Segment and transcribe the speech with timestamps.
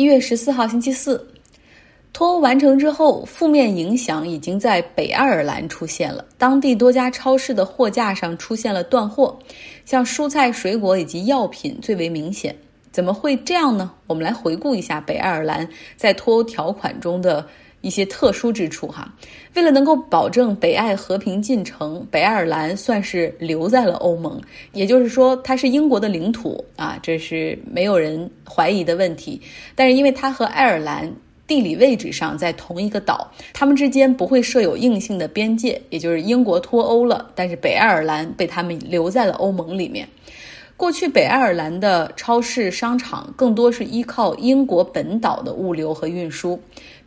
[0.00, 1.22] 一月十四号星期四，
[2.10, 6.24] 脱欧完成之后，负面影响已经在北爱尔兰出现了。
[6.38, 9.38] 当地多家超市的货架上出现了断货，
[9.84, 12.56] 像蔬菜、水果以及药品最为明显。
[12.90, 13.92] 怎么会这样呢？
[14.06, 15.68] 我们来回顾一下北爱尔兰
[15.98, 17.46] 在脱欧条款中的
[17.80, 19.12] 一些特殊之处哈。
[19.54, 24.40] 为了能够保证北爱和平进程，北爱尔兰算是留在了欧盟，
[24.72, 29.40] 也就是说它是英国的领土啊，这是没有人怀疑的问题。
[29.74, 31.12] 但是因为它和爱尔兰
[31.46, 40.08] 地理位置上在同一个岛，他们之间不会设有硬性的边界，也就是英国脱欧了，但是北爱尔兰被他们留在了欧盟里面。
[40.76, 46.58] 过去北爱尔兰的超市、商场更多是依靠英国本岛的物流和运输。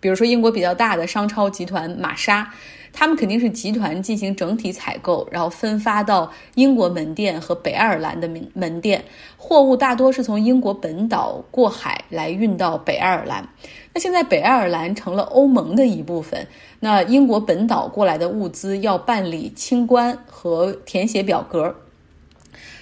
[0.00, 2.52] 比如说，英国比较大的商超集团玛莎，
[2.92, 9.04] 他们肯定是集团进行整体采购，然后分发到英国门店和北爱尔兰的门门店。
[9.36, 13.48] 货物大多是从英国本岛过海来运到北爱尔兰。
[13.92, 16.46] 那现在北爱尔兰成了欧盟的一部分，
[16.80, 21.74] 那英国本岛过来的物资要办理清关和填写表格。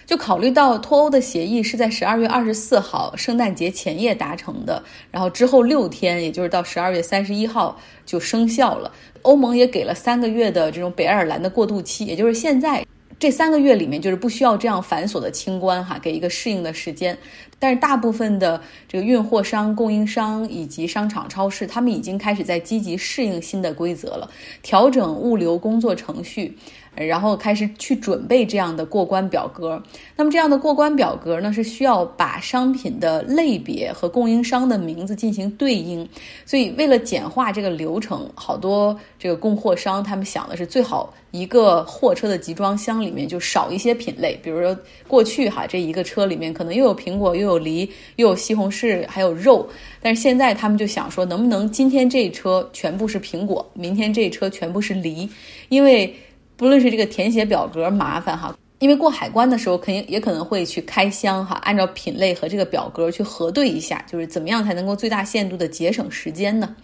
[0.07, 7.77] 就考虑到脱欧的协议是在十二月二十四号圣诞节前夜达成的，然后之后六天，也就是到十二月三十一号
[8.07, 8.93] 就生效了。
[9.23, 12.87] 欧盟也给了三个月的这种北爱尔兰的过渡期，也就是现在
[13.19, 17.19] 这三个月里面，就是不需要这样繁琐的清关哈，给一个适应的时间。
[17.59, 24.31] 但是大部分的这个运货商、供应商以及商场、超市，他们已经开始在积极适应新的规则了，
[24.63, 26.57] 调整物流工作程序。
[26.97, 29.83] 然后开始去准备这样的过关表格。
[30.17, 36.09] 那么这样的过关表格呢，是需要把商品的类别和供应商的名字进行对应。
[36.45, 44.39] 所以为了简化这个流程，好多这个供货商他们想的是，最好一个货车的集装箱里面就少一些品类。
[44.43, 49.69] 比如说过去哈，这一个车里面可能又有苹果，又有梨，又有西红柿，还有肉。
[50.01, 55.29] 但是现在他们就想说，能不能今天这一车全部是苹果，明天这一车全部是梨，
[55.69, 56.15] 因为。
[56.57, 66.75] 不论是这个填写表格麻烦哈，因为过海关的时候肯定也可能会去开箱哈，按照品类和这个表格去核对一下，就是怎么样才能够最大限度的节省时间呢？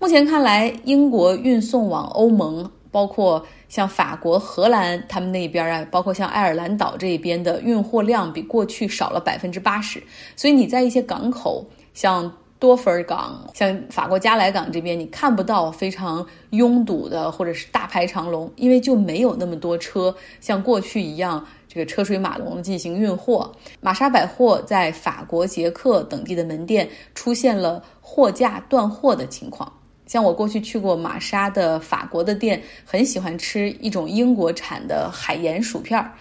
[0.00, 10.02] 目前看来，英国运送往欧盟，包括像法国、荷兰他们那边啊，包括像爱尔兰岛这边的运货量比过去少了百分之八十，
[10.34, 12.32] 所以你在一些港口像。
[12.58, 23.52] 多芬港，像法国加莱港这边，你看不到非常拥堵的或者是大排长龙，因为就没有那么多车像过去一样这个车水马龙进行运货。
[23.80, 29.70] 玛莎百货在法国、捷克等地的门店出现了货架断货的情况。
[30.06, 36.12] 像我过去去过玛莎的法国的店，很喜欢吃一种英国产的海盐薯片儿。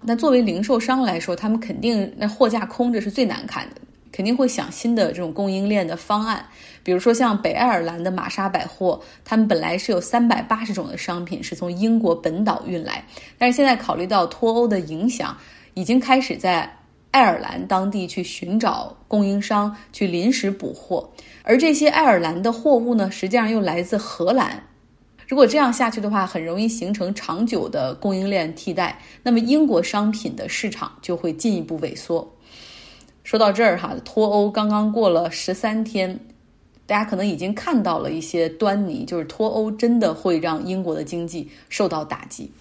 [0.00, 3.80] 那作为零售商来说，他们肯定那货架空着是最难看的。
[4.14, 6.46] 肯定会想新的这种供应链的方案，
[6.84, 13.04] 比如说像北爱尔兰的玛莎百货，他们本来是有三百八十种的商品是从英国本岛运来，
[13.36, 15.36] 但是现在考虑到脱欧的影响，
[15.74, 16.72] 已经开始在
[17.10, 21.10] 爱尔兰当地去寻找供应商去临时补货，
[21.42, 24.62] 而这些爱尔兰的货物呢，实际上又来自荷兰。
[25.26, 32.30] 如果这样下去的话，很容易形成长久的供应链替代，那么英国商品的市场就会进一步萎缩。
[33.24, 36.20] 说到这儿哈，脱欧刚刚过了十三天，
[36.86, 42.52] 大家可能已经看到了一些端倪，就是脱欧真的会让英国的经济受到打击。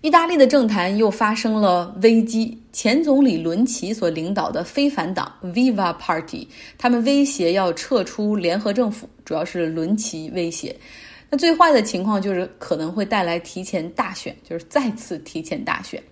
[0.00, 10.74] 意大利的政坛又发生了危机，前总理伦齐所领导的非凡党 Viva Party，他们威胁要撤出联合政府，主要是伦齐威胁。
[11.30, 16.02] 那最坏的情况就是可能会带来提前大选，就是再次提前大选。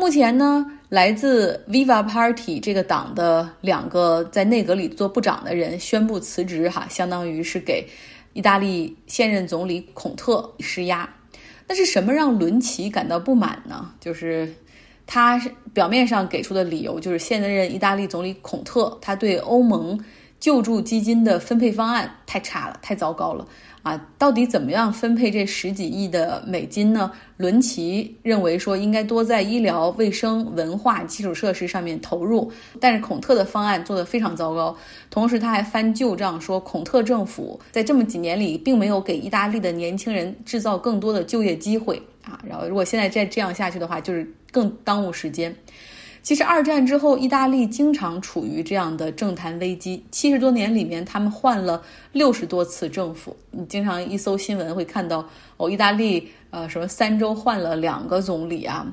[0.00, 7.86] 目前呢，来自 Viva Party 这个党的两个在内阁里做部长的人宣布辞职，哈，相当于是给
[8.32, 11.06] 意大利现任总理孔特施压。
[11.68, 13.92] 那是什么让伦齐感到不满呢？
[14.00, 14.50] 就是
[15.06, 15.38] 他
[15.74, 20.02] 表面上给出的理由，就是现任意大利总理孔特他对欧盟
[20.40, 23.46] 救助基金的分配方案太差了，太糟糕了。
[23.82, 27.10] 啊，到底怎么样分配这十几亿的美金呢？
[27.38, 34.76] 伦齐认为说应该多在医疗卫生、文化基础设施上面投入，但是孔特的方案做得非常糟糕。
[35.08, 42.38] 同时，他还翻旧账说，孔特政府在这么几年里并没有给意大利的年轻人制造更多的就业机会啊。
[42.46, 45.56] 然后，如果现在再这样下去的话，就是更耽误时间。
[46.22, 50.04] 其实二战之后，意大利经常处于这样的政坛危机。
[50.10, 51.82] 七十多年里面，他们换了
[52.12, 53.34] 六十多次政府。
[53.50, 55.26] 你经常一搜新闻会看到，
[55.56, 58.86] 哦，意大利呃什么三周换了两个总理啊，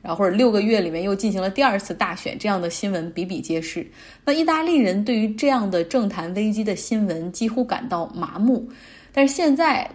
[0.00, 3.86] 然后或者六个月里面又进行了第二次大选，这样的新闻比比皆是。
[4.24, 8.66] 那意大利人对于这样的政坛危机的新闻几乎感到麻木，
[9.12, 9.88] 但是现在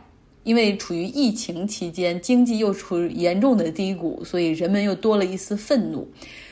[0.44, 6.08] 因为处于疫情期间，经济又处于严重的低谷，所以人们又多了一丝愤怒。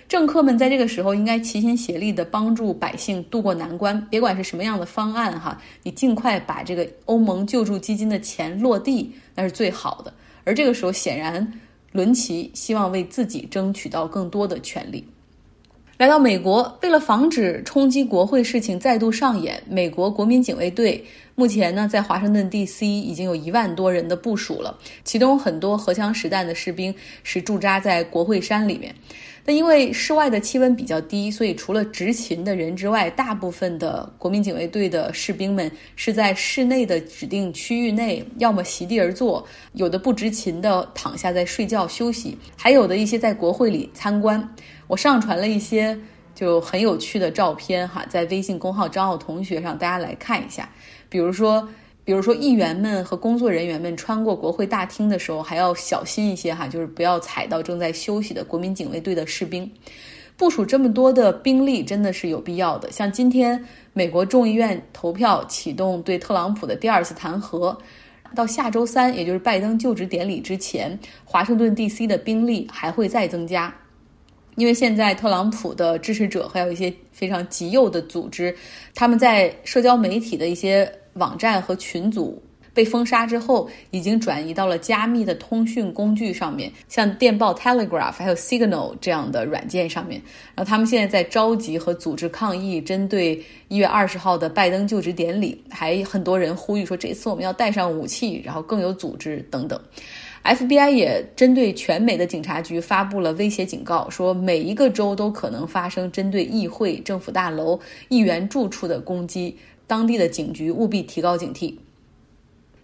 [0.08, 10.14] 政客们在这个时候应该齐心协力的帮助百姓渡过难关，别管是什么样的方案哈，你尽快把这个欧盟救助基金的钱落地，那是最好的。
[10.44, 11.52] 而这个时候，显然
[11.92, 15.04] 伦齐希望为自己争取到更多的权利。
[15.98, 21.04] 来到美国，为了防止冲击国会事情再度上演，美国国民警卫队
[21.36, 22.86] 目前呢在华盛顿 D.C.
[22.86, 26.94] 已经有一万多人的部署了，其中很多荷枪实弹的士兵
[27.24, 28.94] 是驻扎在国会山里面。
[29.46, 44.56] 那因为室外的气温比较低，所以除了执勤的人之外，大部分的国民警卫队的士兵们是在室内的指定区域内，要么席地而坐，有的不执勤的躺下在睡觉休息，还有的一些在国会里参观。
[44.88, 46.00] 我上传了一些
[46.34, 50.70] 就很有趣的照片哈，在微信公号张浩同学上，大家来看一下，
[51.14, 51.70] 比如说。
[52.06, 59.72] 比如说，议员们和工作人员们穿过国会大厅的时候，还要小心一些哈，就是不要踩到正在休息的国民警卫队的士兵。
[60.36, 62.92] 部署这么多的兵力真的是有必要的。
[62.92, 63.58] 像今天
[63.94, 67.74] 美国众议院投票启动对特朗普的第二次弹劾，
[68.36, 72.06] 到下周三，也就是拜登就职典礼之前，华盛顿 D.C.
[72.06, 73.74] 的兵力还会再增加，
[74.58, 78.54] 因为现在特朗普的支持者还有一些非常极右的组织，
[78.94, 80.94] 他们在社交媒体的一些。
[81.14, 82.42] 网站和群组
[82.74, 90.20] 被封杀之后，已经转移到了加密的通讯工具上面，像电报 Telegraph 还有 Signal 这样的软件上面。
[90.56, 99.80] 然后他们现在在召集和组织抗议，针对一月二十号的拜登就职典礼，还很多人呼吁说这次我们要带上武器，然后更有组织等等。
[100.44, 107.80] FBI 也针对全美的警察局发布了威胁警告，说每一个州都可能发生针对议会、政府大楼、
[108.10, 109.56] 议员住处的攻击。
[109.88, 111.76] 当地的警局务必提高警惕。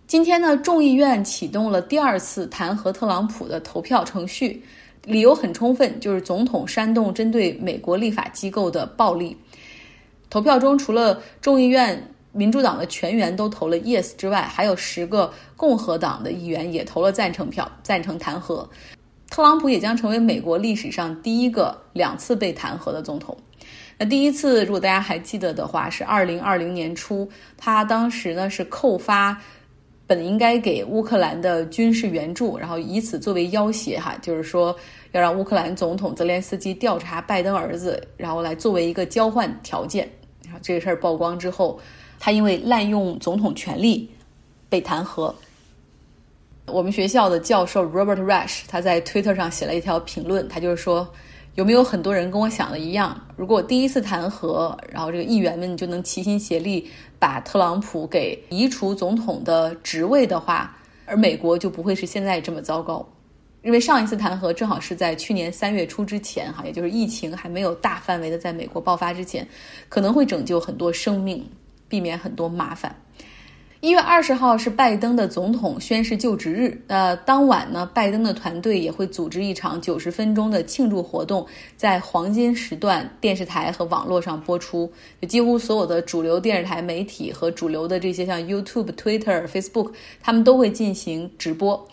[0.07, 4.63] 今天呢，众议院启动了第二次弹劾特朗普的投票程序，
[5.05, 9.37] 理由很充分，就是总统煽动针对美国立法机构的暴力。
[10.29, 18.67] 投票中，除了众议院民主党的全员都投了 yes 之外，还有十个共和党的议员也投了赞成票，赞成弹劾
[19.29, 23.37] 特朗普，也将成为美国历史上第一个两次被弹劾的总统。
[24.01, 29.37] 那第一次，如果大家还记得的话，是二零二零年初，他当时呢是扣发
[30.07, 34.73] 本应该给乌克兰的军事援助，然后以此作为要挟，哈，就是说
[35.11, 40.09] 要让乌克兰总统泽连斯基调查拜登儿子，然后来作为一个交换条件。
[40.45, 41.77] 然后这个事儿曝光之后，
[42.17, 44.09] 他因为滥用总统权力
[44.69, 45.35] 被弹劾。
[46.67, 51.05] 我们学校的教授 Robert Rush 他在 Twitter 上写了一条评论，他就是说。
[51.59, 53.19] 有没有很多人跟我想的一样？
[53.35, 56.89] 如果第一次弹劾，然后这个议员们就能齐心协力
[57.19, 60.73] 把特朗普给移除总统的职位的话，
[61.05, 63.05] 而美国就不会是现在这么糟糕。
[63.61, 69.45] 因为上一次弹劾正好是在去年三月初之前，哈，也就是疫情还没有大范围的在美国爆发之前，
[69.89, 71.45] 可能会拯救很多生命，
[71.89, 72.95] 避免很多麻烦。
[73.81, 81.47] 一月二十号是拜登的总统宣誓就职日，呃，当晚呢，拜登的团队也会组织一场九十分钟的庆祝活动，
[81.77, 84.91] 在黄金时段电视台和网络上播出，
[85.21, 91.87] 就几乎所有的主流电视台媒体和主流的这些像 YouTube、Twitter、Facebook，他们都会进行直播。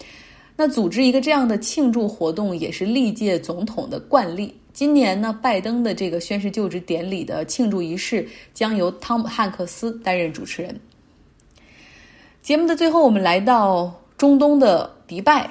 [0.57, 4.52] 那组织一个这样的庆祝活动也是历届总统的惯例。
[4.73, 10.76] 今年呢，拜登的这个宣誓就职典礼的庆祝仪式将由汤姆汉克斯担任主持人。
[12.47, 15.50] 节目的最后，我们来到中东的迪拜。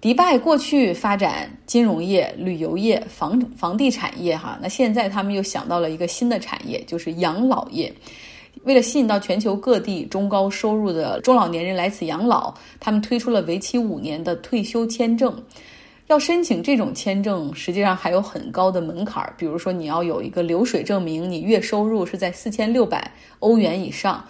[0.00, 7.94] 迪拜过去发展金融业、旅游业、房房地产业，哈，那现在他们又想到了一个新的产业，就是养老业。
[8.64, 15.32] 为了吸引到全球各地中高收入的中老年人来此养老，他们推出了为期五年的退休签证。
[16.08, 24.24] 要申请这种签证，实际上还有很高的门槛，比如说你要有一个流水证明，你月收入是在四千六百欧元以上。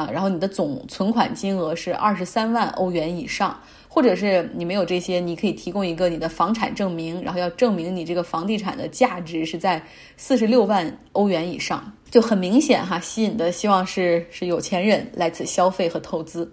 [0.00, 9.82] 啊，然后你的总存款金额是二十三万欧元以上，或者是你没有这些，你可以提供一个你的房产证明，然后要证明你这个房地产的价值是在
[10.16, 16.50] 四十六万欧元以上，就很明显哈，吸引的希望是是有钱人来此消费和投资。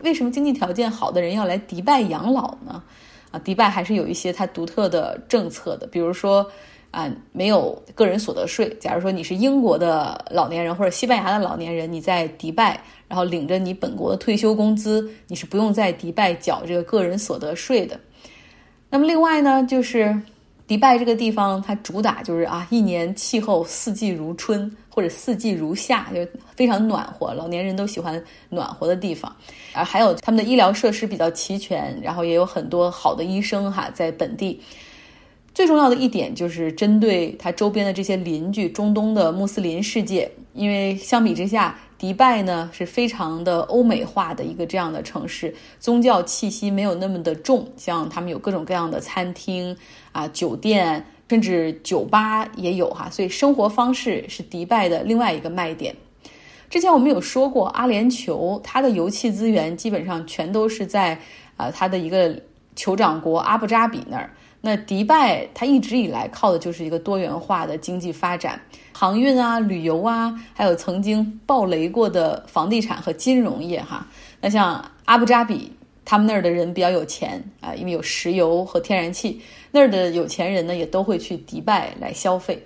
[0.00, 2.82] 为什么经济条件好的人要来迪拜养老呢？
[3.30, 6.46] 啊，迪拜还是有一些它独特的政策的，比如说。
[6.90, 8.68] 啊，没有个人所得税。
[8.80, 17.98] 假如说你是英国的老年人或者西班牙的老年人，你在迪拜，然后领着你本国的退休工资，你是不用在迪拜缴这个个人所得税的。
[18.90, 20.20] 那么另外呢，就是
[20.66, 29.34] 迪拜这个地方，它主打就是啊，一年气候四季如春或者四季如夏，就非常暖和，老年人都喜欢暖和的地方。
[29.72, 34.60] 啊，还有他们的医疗设施比较齐全，然后也有很多好的医生哈，在本地。
[35.54, 41.78] 最重要的一点就是针对它周边的这些邻居，中东的穆斯林世界，因为相比之下。
[42.00, 49.76] 迪拜呢是非常的欧美化的一个这样的城市，宗教气息没有那么的重，像他们有各种各样的餐厅
[50.10, 55.94] 啊、酒店，甚至酒吧也有哈，所以生活方式是迪拜的另外一个卖点。
[56.70, 61.20] 之前我们有说过，阿联酋它的油气资源基本上全都是在
[61.58, 62.34] 啊它的一个
[62.76, 64.30] 酋长国阿布扎比那儿。
[64.62, 68.60] 那迪拜它一直以来靠的就是一个多元化的经济发展，
[68.92, 74.06] 航运啊、旅游啊，还有曾经暴雷过的房地产和金融业哈。
[74.38, 75.72] 那像阿布扎比，
[76.04, 82.62] 他们那儿的人比较有钱啊，因为有石油和天然气，那儿的有钱人呢也都会去迪拜来消费，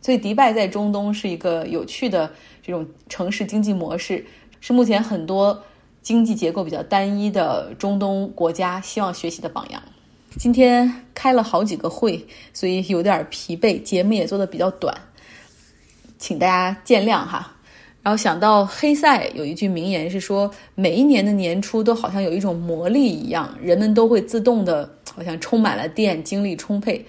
[0.00, 2.32] 所以迪拜在中东是一个有趣的
[2.62, 4.24] 这种城市经济模式，
[4.60, 5.62] 是目前很多
[6.04, 9.82] 经济结构比较单一的中东国家希望学习的榜样。
[10.36, 14.94] 今天开了好几个会，所以有点疲惫，节目也做的比较短，
[16.18, 17.50] 请大家见谅哈。
[18.02, 27.02] 然后想到黑塞有一句名言是说，每一年的年初都好像有一种魔力一样，人们都会自动的，好像充满了电，精力充沛。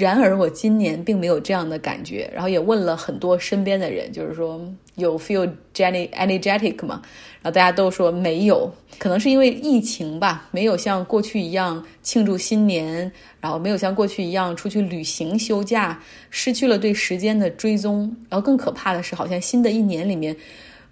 [0.00, 4.58] 然而我今年并没有这样的感觉，然后也问了很多身边的人，就是说
[4.94, 7.02] 有 feel Jenny energetic 吗？
[7.42, 18.10] 然后大家都说没有，可能是因为疫情吧，没有像过去一样庆祝新年，然后没有像过去一样出去旅行休假，失去了对时间的追踪。
[18.30, 20.34] 然后更可怕的是，好像新的一年里面，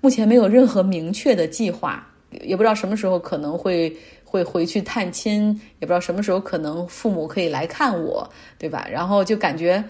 [0.02, 2.06] 目前没有任何明确的计划，
[2.42, 3.96] 也不知道什么时候可能会。
[4.28, 8.86] 会回去探亲，也不知道什么时候可能父母可以来看我，对吧？
[8.92, 9.82] 然后就感觉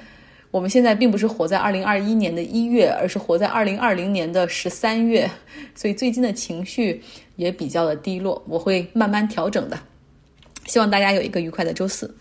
[0.53, 5.29] 我们现在并不是活在二零二一年的一月，而是活在二零二零年的十三月，
[5.75, 7.03] 所以最近的情绪
[7.35, 8.41] 也比较的低落。
[8.47, 9.77] 我会慢慢调整的，
[10.67, 12.15] 希望大家有一个愉快的周四。